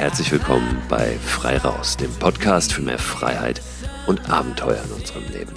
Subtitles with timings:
[0.00, 3.60] Herzlich willkommen bei Frei Raus, dem Podcast für mehr Freiheit
[4.06, 5.52] und Abenteuer in unserem Leben.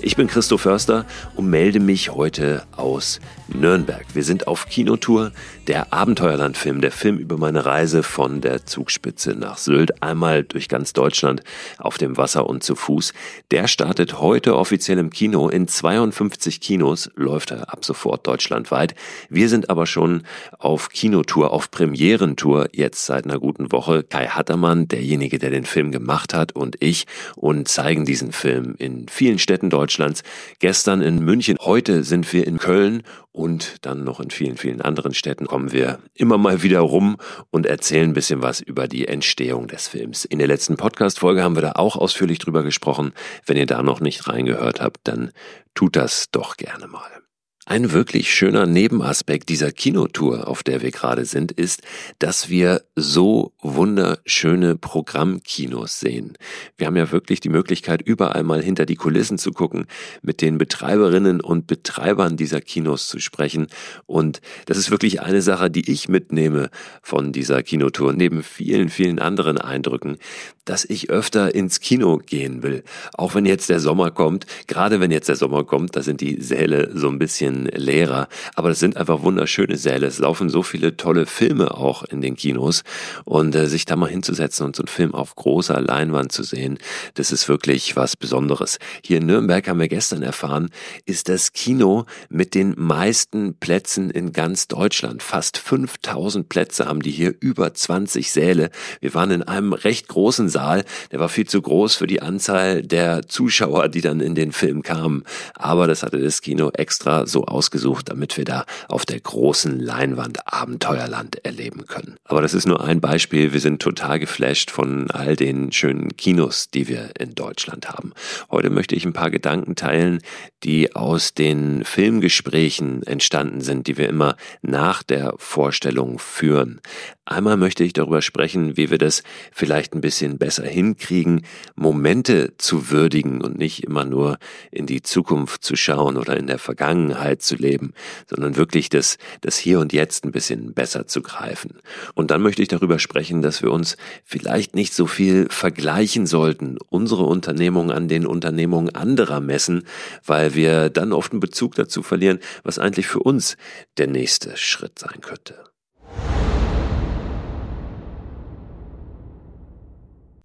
[0.00, 1.06] Ich bin Christoph Förster
[1.36, 3.18] und melde mich heute aus
[3.48, 4.04] Nürnberg.
[4.12, 5.32] Wir sind auf Kinotour.
[5.66, 10.92] Der Abenteuerlandfilm, der Film über meine Reise von der Zugspitze nach Sylt, einmal durch ganz
[10.92, 11.42] Deutschland
[11.78, 13.12] auf dem Wasser und zu Fuß,
[13.50, 15.48] der startet heute offiziell im Kino.
[15.48, 18.94] In 52 Kinos läuft er ab sofort deutschlandweit.
[19.28, 20.22] Wir sind aber schon
[20.58, 24.04] auf Kinotour, auf Premierentour, jetzt seit einer guten Woche.
[24.04, 29.08] Kai Hattermann, derjenige, der den Film gemacht hat, und ich und zeigen diesen Film in
[29.08, 30.22] vielen Städten Deutschlands Deutschlands.
[30.58, 35.14] Gestern in München, heute sind wir in Köln und dann noch in vielen, vielen anderen
[35.14, 37.16] Städten kommen wir immer mal wieder rum
[37.50, 40.26] und erzählen ein bisschen was über die Entstehung des Films.
[40.26, 43.12] In der letzten Podcast-Folge haben wir da auch ausführlich drüber gesprochen.
[43.46, 45.30] Wenn ihr da noch nicht reingehört habt, dann
[45.74, 47.25] tut das doch gerne mal.
[47.68, 51.82] Ein wirklich schöner Nebenaspekt dieser Kinotour, auf der wir gerade sind, ist,
[52.20, 56.34] dass wir so wunderschöne Programmkinos sehen.
[56.78, 59.86] Wir haben ja wirklich die Möglichkeit, überall mal hinter die Kulissen zu gucken,
[60.22, 63.66] mit den Betreiberinnen und Betreibern dieser Kinos zu sprechen.
[64.06, 66.70] Und das ist wirklich eine Sache, die ich mitnehme
[67.02, 70.18] von dieser Kinotour, neben vielen, vielen anderen Eindrücken,
[70.64, 72.84] dass ich öfter ins Kino gehen will.
[73.14, 76.40] Auch wenn jetzt der Sommer kommt, gerade wenn jetzt der Sommer kommt, da sind die
[76.40, 78.28] Säle so ein bisschen leerer.
[78.54, 80.06] Aber das sind einfach wunderschöne Säle.
[80.06, 82.82] Es laufen so viele tolle Filme auch in den Kinos.
[83.24, 86.78] Und äh, sich da mal hinzusetzen und so einen Film auf großer Leinwand zu sehen,
[87.14, 88.78] das ist wirklich was Besonderes.
[89.02, 90.70] Hier in Nürnberg haben wir gestern erfahren,
[91.06, 95.22] ist das Kino mit den meisten Plätzen in ganz Deutschland.
[95.22, 98.70] Fast 5000 Plätze haben die hier, über 20 Säle.
[99.00, 102.82] Wir waren in einem recht großen Saal, der war viel zu groß für die Anzahl
[102.82, 105.24] der Zuschauer, die dann in den Film kamen.
[105.54, 110.52] Aber das hatte das Kino extra so ausgesucht, damit wir da auf der großen Leinwand
[110.52, 112.16] Abenteuerland erleben können.
[112.24, 113.52] Aber das ist nur ein Beispiel.
[113.52, 118.12] Wir sind total geflasht von all den schönen Kinos, die wir in Deutschland haben.
[118.50, 120.20] Heute möchte ich ein paar Gedanken teilen,
[120.64, 126.80] die aus den Filmgesprächen entstanden sind, die wir immer nach der Vorstellung führen.
[127.28, 132.90] Einmal möchte ich darüber sprechen, wie wir das vielleicht ein bisschen besser hinkriegen, Momente zu
[132.90, 134.38] würdigen und nicht immer nur
[134.70, 137.92] in die Zukunft zu schauen oder in der Vergangenheit zu leben,
[138.28, 141.78] sondern wirklich das, das Hier und Jetzt ein bisschen besser zu greifen.
[142.14, 146.78] Und dann möchte ich darüber sprechen, dass wir uns vielleicht nicht so viel vergleichen sollten,
[146.88, 149.84] unsere Unternehmung an den Unternehmungen anderer messen,
[150.24, 153.56] weil wir dann oft einen Bezug dazu verlieren, was eigentlich für uns
[153.96, 155.66] der nächste Schritt sein könnte.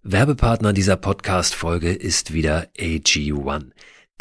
[0.03, 3.69] Werbepartner dieser Podcast-Folge ist wieder AG1.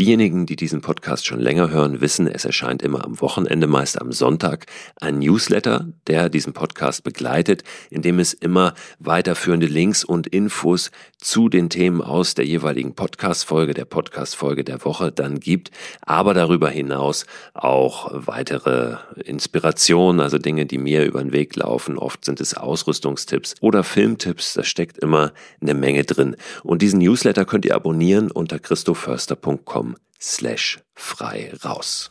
[0.00, 4.12] Diejenigen, die diesen Podcast schon länger hören, wissen, es erscheint immer am Wochenende, meist am
[4.12, 4.64] Sonntag,
[4.98, 11.50] ein Newsletter, der diesen Podcast begleitet, in dem es immer weiterführende Links und Infos zu
[11.50, 15.70] den Themen aus der jeweiligen Podcast-Folge, der Podcast-Folge der Woche dann gibt,
[16.00, 21.98] aber darüber hinaus auch weitere Inspirationen, also Dinge, die mir über den Weg laufen.
[21.98, 26.36] Oft sind es Ausrüstungstipps oder Filmtipps, da steckt immer eine Menge drin.
[26.62, 32.10] Und diesen Newsletter könnt ihr abonnieren unter christoförster.com slash frei raus.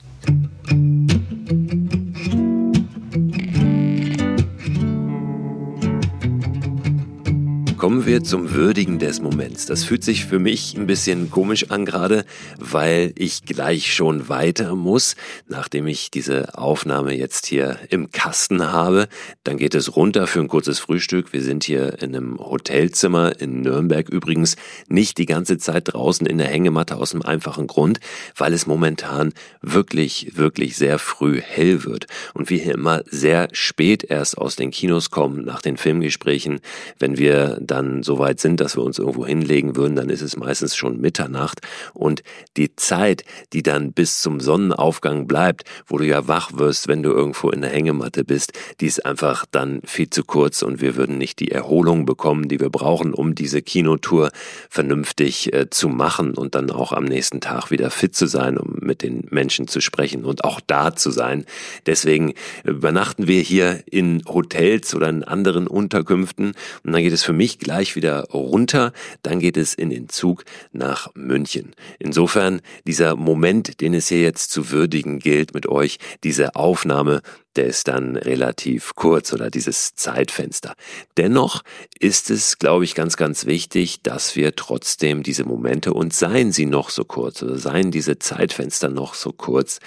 [7.79, 9.65] Kommen wir zum Würdigen des Moments.
[9.65, 12.25] Das fühlt sich für mich ein bisschen komisch an gerade,
[12.57, 15.15] weil ich gleich schon weiter muss.
[15.47, 19.07] Nachdem ich diese Aufnahme jetzt hier im Kasten habe,
[19.45, 21.31] dann geht es runter für ein kurzes Frühstück.
[21.31, 24.57] Wir sind hier in einem Hotelzimmer in Nürnberg übrigens
[24.89, 28.01] nicht die ganze Zeit draußen in der Hängematte aus einem einfachen Grund,
[28.35, 34.03] weil es momentan wirklich, wirklich sehr früh hell wird und wir hier immer sehr spät
[34.03, 36.59] erst aus den Kinos kommen nach den Filmgesprächen,
[36.99, 40.37] wenn wir dann so weit sind, dass wir uns irgendwo hinlegen würden, dann ist es
[40.37, 41.61] meistens schon Mitternacht
[41.93, 42.23] und
[42.57, 43.23] die Zeit,
[43.53, 47.61] die dann bis zum Sonnenaufgang bleibt, wo du ja wach wirst, wenn du irgendwo in
[47.61, 51.51] der Hängematte bist, die ist einfach dann viel zu kurz und wir würden nicht die
[51.51, 54.31] Erholung bekommen, die wir brauchen, um diese Kinotour
[54.69, 58.77] vernünftig äh, zu machen und dann auch am nächsten Tag wieder fit zu sein, um
[58.79, 61.45] mit den Menschen zu sprechen und auch da zu sein.
[61.85, 62.33] Deswegen
[62.63, 67.58] übernachten wir hier in Hotels oder in anderen Unterkünften und dann geht es für mich
[67.59, 71.75] gleich wieder runter, dann geht es in den Zug nach München.
[71.99, 77.21] Insofern dieser Moment, den es hier jetzt zu würdigen gilt mit euch, diese Aufnahme,
[77.55, 80.75] der ist dann relativ kurz oder dieses Zeitfenster.
[81.17, 81.61] Dennoch
[81.99, 86.65] ist es, glaube ich, ganz, ganz wichtig, dass wir trotzdem diese Momente und seien sie
[86.65, 89.79] noch so kurz oder seien diese Zeitfenster noch so kurz,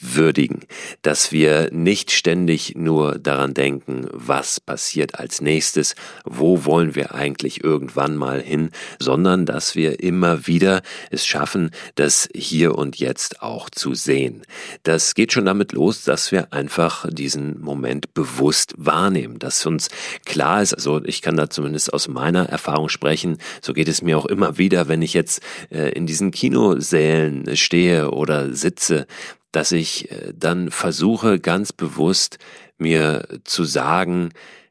[0.00, 0.60] würdigen,
[1.02, 7.64] dass wir nicht ständig nur daran denken, was passiert als nächstes, wo wollen wir eigentlich
[7.64, 13.70] irgendwann mal hin, sondern dass wir immer wieder es schaffen, das hier und jetzt auch
[13.70, 14.42] zu sehen.
[14.82, 19.88] Das geht schon damit los, dass wir einfach diesen Moment bewusst wahrnehmen, dass uns
[20.24, 24.18] klar ist, also ich kann da zumindest aus meiner Erfahrung sprechen, so geht es mir
[24.18, 29.06] auch immer wieder, wenn ich jetzt äh, in diesen Kinosälen stehe oder sitze,
[29.52, 32.38] dass ich äh, dann versuche ganz bewusst
[32.78, 34.30] mir zu sagen,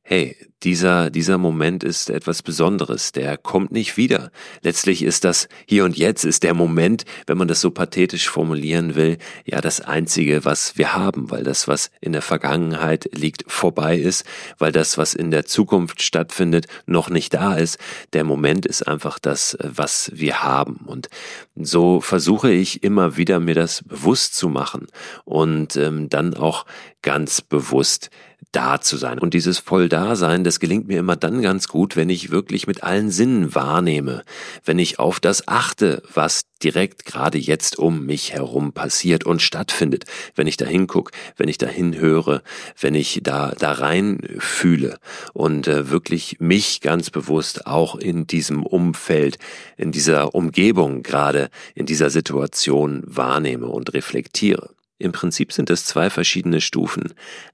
[0.09, 4.31] hey, dieser, dieser Moment ist etwas Besonderes, der kommt nicht wieder.
[4.61, 8.95] Letztlich ist das hier und jetzt, ist der Moment, wenn man das so pathetisch formulieren
[8.95, 13.97] will, ja das Einzige, was wir haben, weil das, was in der Vergangenheit liegt, vorbei
[13.97, 14.25] ist,
[14.57, 17.77] weil das, was in der Zukunft stattfindet, noch nicht da ist.
[18.13, 20.85] Der Moment ist einfach das, was wir haben.
[20.85, 21.09] Und
[21.53, 24.87] so versuche ich immer wieder, mir das bewusst zu machen
[25.25, 26.65] und ähm, dann auch
[27.01, 28.09] ganz bewusst
[28.51, 29.19] da zu sein.
[29.19, 33.11] Und dieses Volldasein, das gelingt mir immer dann ganz gut, wenn ich wirklich mit allen
[33.11, 34.23] Sinnen wahrnehme,
[34.63, 40.05] wenn ich auf das achte, was direkt gerade jetzt um mich herum passiert und stattfindet,
[40.35, 42.41] wenn ich da hinguck, wenn ich da hinhöre,
[42.79, 44.97] wenn ich da, da rein fühle
[45.33, 49.37] und äh, wirklich mich ganz bewusst auch in diesem Umfeld,
[49.75, 54.71] in dieser Umgebung gerade, in dieser Situation wahrnehme und reflektiere.
[54.99, 57.13] Im Prinzip sind es zwei verschiedene Stufen.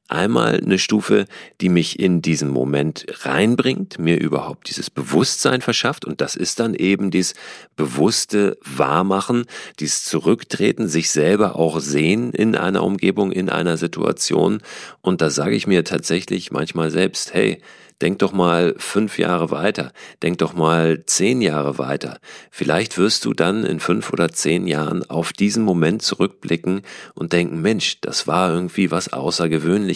[0.09, 1.25] Einmal eine Stufe,
[1.61, 6.75] die mich in diesen Moment reinbringt, mir überhaupt dieses Bewusstsein verschafft und das ist dann
[6.75, 7.35] eben dieses
[7.77, 9.45] bewusste Wahrmachen,
[9.79, 14.61] dieses Zurücktreten, sich selber auch sehen in einer Umgebung, in einer Situation
[15.01, 17.61] und da sage ich mir tatsächlich manchmal selbst, hey,
[18.03, 19.93] Denk doch mal fünf Jahre weiter.
[20.21, 22.19] Denk doch mal zehn Jahre weiter.
[22.51, 26.81] Vielleicht wirst du dann in fünf oder zehn Jahren auf diesen Moment zurückblicken
[27.13, 29.92] und denken, Mensch, das war irgendwie was Außergewöhnliches.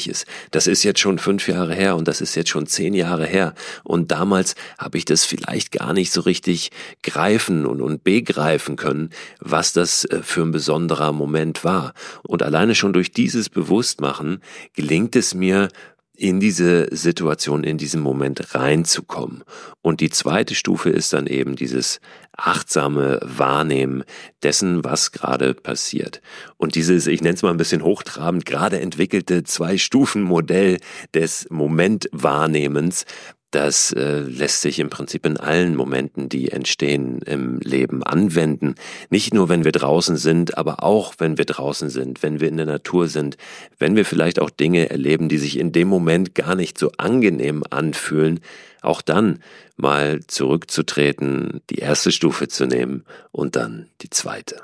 [0.51, 3.53] Das ist jetzt schon fünf Jahre her und das ist jetzt schon zehn Jahre her.
[3.83, 6.71] Und damals habe ich das vielleicht gar nicht so richtig
[7.03, 11.93] greifen und, und begreifen können, was das äh, für ein besonderer Moment war.
[12.23, 14.41] Und alleine schon durch dieses Bewusstmachen
[14.75, 15.69] gelingt es mir,
[16.17, 19.43] in diese Situation, in diesem Moment reinzukommen.
[19.81, 21.99] Und die zweite Stufe ist dann eben dieses
[22.35, 24.03] achtsame Wahrnehmen
[24.41, 26.21] dessen, was gerade passiert.
[26.57, 30.79] Und dieses, ich nenne es mal ein bisschen hochtrabend, gerade entwickelte Zwei-Stufen-Modell
[31.13, 33.05] des Momentwahrnehmens,
[33.51, 38.75] das äh, lässt sich im Prinzip in allen Momenten, die entstehen im Leben, anwenden.
[39.09, 42.57] Nicht nur, wenn wir draußen sind, aber auch, wenn wir draußen sind, wenn wir in
[42.57, 43.37] der Natur sind,
[43.79, 47.63] wenn wir vielleicht auch Dinge erleben, die sich in dem Moment gar nicht so angenehm
[47.69, 48.41] anfühlen,
[48.81, 49.39] auch dann
[49.77, 54.61] mal zurückzutreten, die erste Stufe zu nehmen und dann die zweite.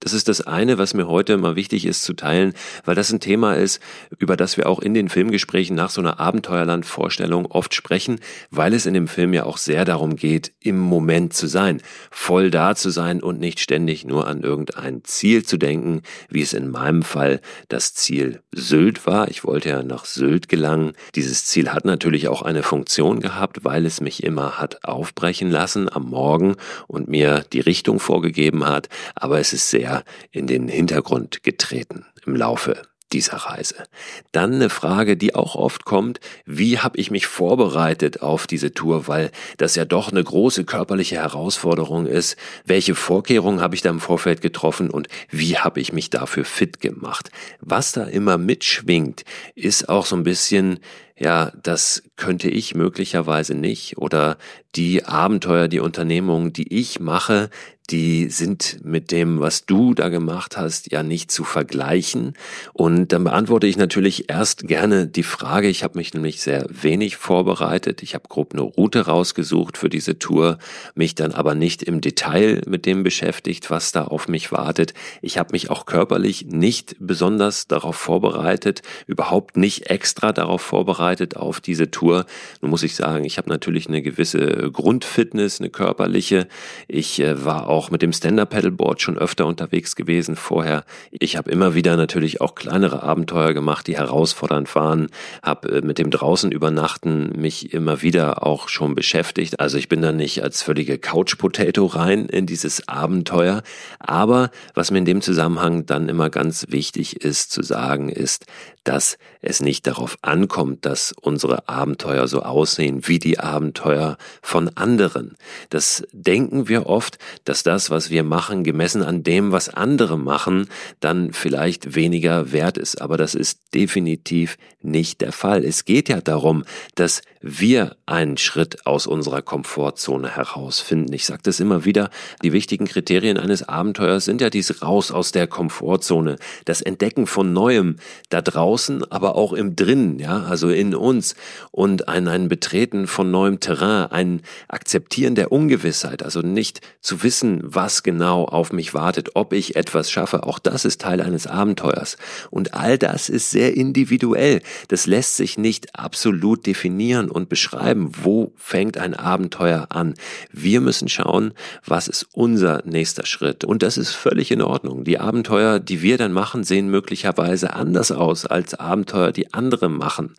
[0.00, 2.52] Das ist das eine, was mir heute mal wichtig ist zu teilen,
[2.84, 3.80] weil das ein Thema ist,
[4.18, 8.84] über das wir auch in den Filmgesprächen nach so einer Abenteuerland-Vorstellung oft sprechen, weil es
[8.84, 12.90] in dem Film ja auch sehr darum geht, im Moment zu sein, voll da zu
[12.90, 17.40] sein und nicht ständig nur an irgendein Ziel zu denken, wie es in meinem Fall
[17.68, 19.28] das Ziel Sylt war.
[19.28, 20.92] Ich wollte ja nach Sylt gelangen.
[21.14, 25.90] Dieses Ziel hat natürlich auch eine Funktion gehabt, weil es mich immer hat aufbrechen lassen
[25.90, 30.68] am Morgen und mir die Richtung vorgegeben hat, aber es ist sehr sehr in den
[30.68, 33.84] Hintergrund getreten im Laufe dieser Reise.
[34.32, 39.06] Dann eine Frage, die auch oft kommt, wie habe ich mich vorbereitet auf diese Tour,
[39.06, 42.36] weil das ja doch eine große körperliche Herausforderung ist.
[42.64, 46.80] Welche Vorkehrungen habe ich da im Vorfeld getroffen und wie habe ich mich dafür fit
[46.80, 47.30] gemacht?
[47.60, 49.24] Was da immer mitschwingt,
[49.54, 50.80] ist auch so ein bisschen
[51.18, 54.36] ja, das könnte ich möglicherweise nicht oder
[54.74, 57.48] die Abenteuer, die Unternehmungen, die ich mache,
[57.88, 62.34] die sind mit dem, was du da gemacht hast, ja nicht zu vergleichen.
[62.72, 67.16] Und dann beantworte ich natürlich erst gerne die Frage, ich habe mich nämlich sehr wenig
[67.16, 68.02] vorbereitet.
[68.02, 70.58] Ich habe grob eine Route rausgesucht für diese Tour,
[70.96, 74.92] mich dann aber nicht im Detail mit dem beschäftigt, was da auf mich wartet.
[75.22, 81.05] Ich habe mich auch körperlich nicht besonders darauf vorbereitet, überhaupt nicht extra darauf vorbereitet
[81.36, 82.26] auf diese Tour.
[82.60, 86.48] Nun muss ich sagen, ich habe natürlich eine gewisse Grundfitness, eine körperliche.
[86.88, 90.84] Ich äh, war auch mit dem Stand-Up-Paddleboard schon öfter unterwegs gewesen vorher.
[91.10, 95.08] Ich habe immer wieder natürlich auch kleinere Abenteuer gemacht, die herausfordernd waren.
[95.42, 99.60] Habe äh, mit dem draußen übernachten mich immer wieder auch schon beschäftigt.
[99.60, 103.62] Also ich bin da nicht als völlige Couch-Potato rein in dieses Abenteuer.
[104.00, 108.46] Aber was mir in dem Zusammenhang dann immer ganz wichtig ist zu sagen, ist,
[108.86, 115.36] dass es nicht darauf ankommt, dass unsere Abenteuer so aussehen wie die Abenteuer von anderen.
[115.70, 120.68] Das denken wir oft, dass das, was wir machen, gemessen an dem, was andere machen,
[121.00, 123.02] dann vielleicht weniger wert ist.
[123.02, 125.64] Aber das ist definitiv nicht der Fall.
[125.64, 126.64] Es geht ja darum,
[126.94, 131.12] dass wir einen Schritt aus unserer Komfortzone herausfinden.
[131.12, 132.10] Ich sage das immer wieder,
[132.42, 137.52] die wichtigen Kriterien eines Abenteuers sind ja dies raus aus der Komfortzone, das Entdecken von
[137.52, 137.96] Neuem
[138.30, 138.75] da draußen,
[139.10, 141.34] aber auch im Drinnen, ja, also in uns
[141.70, 147.60] und ein, ein Betreten von neuem Terrain, ein Akzeptieren der Ungewissheit, also nicht zu wissen,
[147.62, 152.16] was genau auf mich wartet, ob ich etwas schaffe, auch das ist Teil eines Abenteuers.
[152.50, 154.62] Und all das ist sehr individuell.
[154.88, 160.14] Das lässt sich nicht absolut definieren und beschreiben, wo fängt ein Abenteuer an.
[160.52, 161.52] Wir müssen schauen,
[161.84, 163.64] was ist unser nächster Schritt.
[163.64, 165.04] Und das ist völlig in Ordnung.
[165.04, 170.34] Die Abenteuer, die wir dann machen, sehen möglicherweise anders aus als Abenteuer, die andere machen.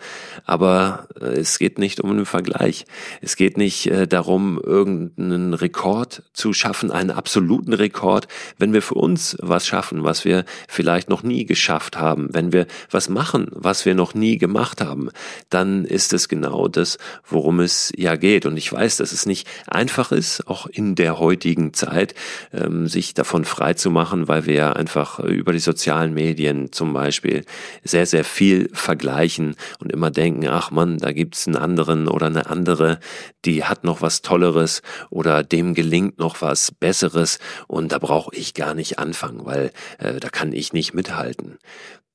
[0.45, 2.85] Aber äh, es geht nicht um einen Vergleich.
[3.21, 8.27] Es geht nicht äh, darum, irgendeinen Rekord zu schaffen, einen absoluten Rekord.
[8.57, 12.67] Wenn wir für uns was schaffen, was wir vielleicht noch nie geschafft haben, wenn wir
[12.91, 15.09] was machen, was wir noch nie gemacht haben,
[15.49, 18.45] dann ist es genau das, worum es ja geht.
[18.45, 22.13] Und ich weiß, dass es nicht einfach ist, auch in der heutigen Zeit,
[22.53, 26.93] ähm, sich davon frei zu machen, weil wir ja einfach über die sozialen Medien zum
[26.93, 27.45] Beispiel
[27.83, 32.47] sehr, sehr viel vergleichen und immer denken, ach man, da gibt's einen anderen oder eine
[32.47, 32.99] andere,
[33.45, 38.53] die hat noch was Tolleres oder dem gelingt noch was Besseres und da brauche ich
[38.53, 41.57] gar nicht anfangen, weil äh, da kann ich nicht mithalten.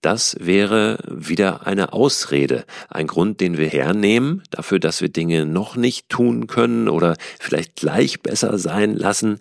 [0.02, 5.76] Das wäre wieder eine Ausrede, ein Grund, den wir hernehmen dafür, dass wir Dinge noch
[5.76, 9.38] nicht tun können oder vielleicht gleich besser sein lassen.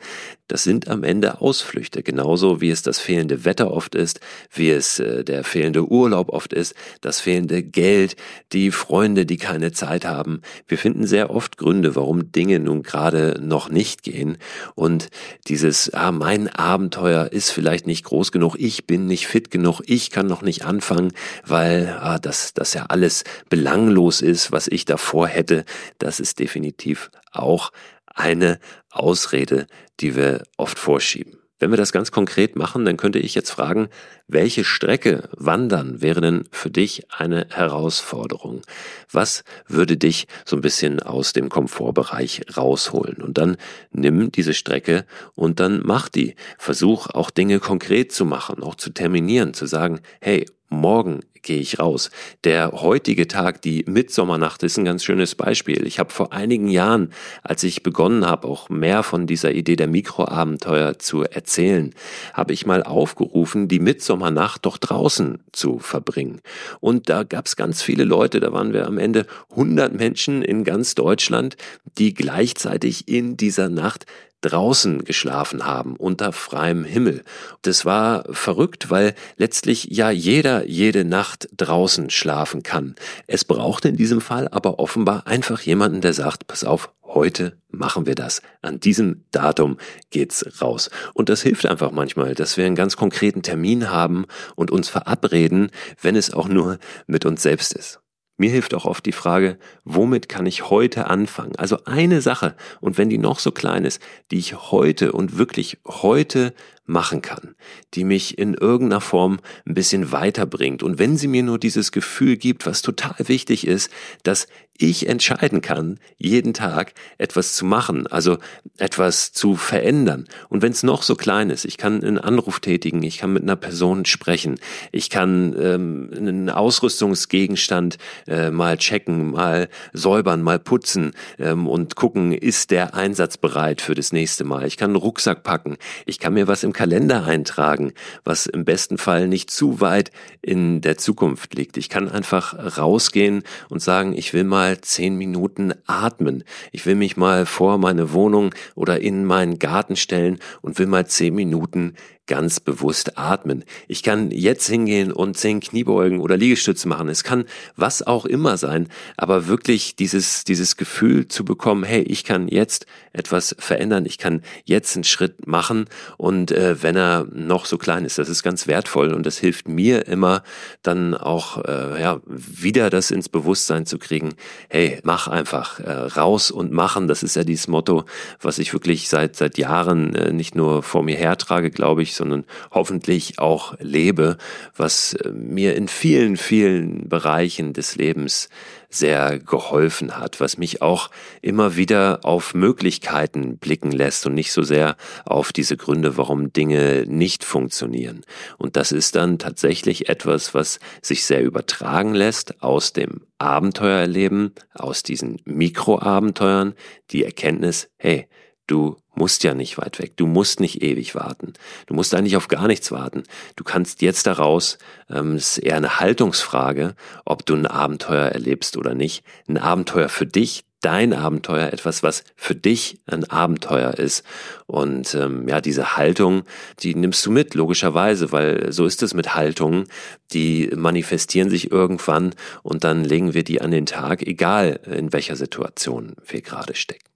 [0.51, 4.19] Das sind am Ende Ausflüchte, genauso wie es das fehlende Wetter oft ist,
[4.53, 8.17] wie es äh, der fehlende Urlaub oft ist, das fehlende Geld,
[8.51, 10.41] die Freunde, die keine Zeit haben.
[10.67, 14.37] Wir finden sehr oft Gründe, warum Dinge nun gerade noch nicht gehen.
[14.75, 15.07] Und
[15.47, 20.11] dieses, ah, mein Abenteuer ist vielleicht nicht groß genug, ich bin nicht fit genug, ich
[20.11, 21.13] kann noch nicht anfangen,
[21.45, 25.63] weil ah, das, das ja alles belanglos ist, was ich davor hätte,
[25.97, 27.71] das ist definitiv auch
[28.15, 29.67] eine Ausrede,
[29.99, 31.41] die wir oft vorschieben.
[31.61, 33.89] Wenn wir das ganz konkret machen, dann könnte ich jetzt fragen,
[34.27, 38.63] welche Strecke wandern wäre denn für dich eine Herausforderung?
[39.11, 43.21] Was würde dich so ein bisschen aus dem Komfortbereich rausholen?
[43.21, 43.57] Und dann
[43.91, 46.35] nimm diese Strecke und dann mach die.
[46.57, 51.79] Versuch auch Dinge konkret zu machen, auch zu terminieren, zu sagen, hey, morgen gehe ich
[51.79, 52.09] raus.
[52.43, 55.85] Der heutige Tag, die Mitsommernacht, ist ein ganz schönes Beispiel.
[55.85, 57.11] Ich habe vor einigen Jahren,
[57.43, 61.93] als ich begonnen habe, auch mehr von dieser Idee der Mikroabenteuer zu erzählen,
[62.33, 66.41] habe ich mal aufgerufen, die Mitsommernacht doch draußen zu verbringen.
[66.79, 70.63] Und da gab es ganz viele Leute, da waren wir am Ende 100 Menschen in
[70.63, 71.57] ganz Deutschland,
[71.97, 74.05] die gleichzeitig in dieser Nacht
[74.41, 77.23] draußen geschlafen haben, unter freiem Himmel.
[77.61, 82.95] Das war verrückt, weil letztlich ja jeder jede Nacht draußen schlafen kann.
[83.27, 88.05] Es braucht in diesem Fall aber offenbar einfach jemanden, der sagt, pass auf, heute machen
[88.05, 88.41] wir das.
[88.61, 89.77] An diesem Datum
[90.09, 90.89] geht's raus.
[91.13, 95.71] Und das hilft einfach manchmal, dass wir einen ganz konkreten Termin haben und uns verabreden,
[96.01, 98.00] wenn es auch nur mit uns selbst ist.
[98.41, 101.55] Mir hilft auch oft die Frage, womit kann ich heute anfangen?
[101.57, 105.77] Also eine Sache, und wenn die noch so klein ist, die ich heute und wirklich
[105.85, 107.55] heute machen kann,
[107.93, 110.83] die mich in irgendeiner Form ein bisschen weiterbringt.
[110.83, 113.89] Und wenn sie mir nur dieses Gefühl gibt, was total wichtig ist,
[114.23, 114.47] dass
[114.81, 118.37] ich entscheiden kann, jeden Tag etwas zu machen, also
[118.77, 120.27] etwas zu verändern.
[120.49, 123.43] Und wenn es noch so klein ist, ich kann einen Anruf tätigen, ich kann mit
[123.43, 124.59] einer Person sprechen,
[124.91, 127.97] ich kann ähm, einen Ausrüstungsgegenstand
[128.27, 133.93] äh, mal checken, mal säubern, mal putzen ähm, und gucken, ist der Einsatz bereit für
[133.93, 134.65] das nächste Mal.
[134.65, 138.97] Ich kann einen Rucksack packen, ich kann mir was im Kalender eintragen, was im besten
[138.97, 140.11] Fall nicht zu weit
[140.41, 141.77] in der Zukunft liegt.
[141.77, 146.43] Ich kann einfach rausgehen und sagen, ich will mal zehn Minuten atmen.
[146.71, 151.07] Ich will mich mal vor meine Wohnung oder in meinen Garten stellen und will mal
[151.07, 151.95] zehn Minuten
[152.31, 153.65] ganz bewusst atmen.
[153.89, 157.09] Ich kann jetzt hingehen und zehn Kniebeugen oder Liegestütze machen.
[157.09, 157.43] Es kann
[157.75, 162.85] was auch immer sein, aber wirklich dieses, dieses Gefühl zu bekommen, hey, ich kann jetzt
[163.11, 168.05] etwas verändern, ich kann jetzt einen Schritt machen und äh, wenn er noch so klein
[168.05, 170.43] ist, das ist ganz wertvoll und das hilft mir immer
[170.83, 174.35] dann auch äh, ja, wieder das ins Bewusstsein zu kriegen,
[174.69, 178.05] hey, mach einfach äh, raus und machen, das ist ja dieses Motto,
[178.39, 182.45] was ich wirklich seit, seit Jahren äh, nicht nur vor mir hertrage, glaube ich, sondern
[182.69, 184.37] hoffentlich auch lebe,
[184.75, 188.47] was äh, mir in vielen, vielen Bereichen des Lebens
[188.89, 191.09] sehr geholfen hat, was mich auch
[191.41, 197.05] immer wieder auf Möglichkeiten blicken lässt und nicht so sehr auf diese Gründe, warum Dinge
[197.07, 198.21] nicht funktionieren.
[198.59, 205.01] Und das ist dann tatsächlich etwas, was sich sehr übertragen lässt aus dem Abenteuererleben, aus
[205.01, 206.75] diesen Mikroabenteuern,
[207.09, 208.27] die Erkenntnis, hey,
[208.67, 210.13] du musst ja nicht weit weg.
[210.15, 211.53] Du musst nicht ewig warten.
[211.87, 213.23] Du musst eigentlich auf gar nichts warten.
[213.55, 214.77] Du kannst jetzt daraus,
[215.09, 216.95] ähm, es ist eher eine Haltungsfrage,
[217.25, 219.23] ob du ein Abenteuer erlebst oder nicht.
[219.47, 224.23] Ein Abenteuer für dich, dein Abenteuer, etwas, was für dich ein Abenteuer ist.
[224.65, 226.43] Und ähm, ja, diese Haltung,
[226.79, 229.85] die nimmst du mit, logischerweise, weil so ist es mit Haltungen,
[230.33, 235.35] die manifestieren sich irgendwann und dann legen wir die an den Tag, egal in welcher
[235.35, 237.10] Situation wir gerade stecken.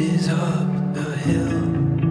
[0.00, 2.05] Is up the hill.